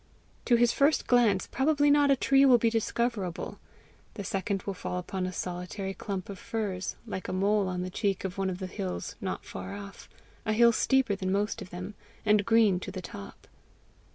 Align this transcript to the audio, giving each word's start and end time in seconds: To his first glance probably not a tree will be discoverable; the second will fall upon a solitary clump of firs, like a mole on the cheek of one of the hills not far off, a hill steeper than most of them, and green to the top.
To 0.45 0.55
his 0.55 0.71
first 0.73 1.05
glance 1.05 1.45
probably 1.45 1.91
not 1.91 2.09
a 2.09 2.15
tree 2.15 2.43
will 2.43 2.57
be 2.57 2.71
discoverable; 2.71 3.59
the 4.15 4.23
second 4.23 4.63
will 4.63 4.73
fall 4.73 4.97
upon 4.97 5.27
a 5.27 5.31
solitary 5.31 5.93
clump 5.93 6.27
of 6.27 6.39
firs, 6.39 6.95
like 7.05 7.27
a 7.27 7.31
mole 7.31 7.67
on 7.67 7.83
the 7.83 7.91
cheek 7.91 8.23
of 8.23 8.35
one 8.35 8.49
of 8.49 8.57
the 8.57 8.65
hills 8.65 9.15
not 9.21 9.45
far 9.45 9.75
off, 9.75 10.09
a 10.43 10.53
hill 10.53 10.71
steeper 10.71 11.15
than 11.15 11.31
most 11.31 11.61
of 11.61 11.69
them, 11.69 11.93
and 12.25 12.47
green 12.47 12.79
to 12.79 12.89
the 12.91 13.03
top. 13.03 13.45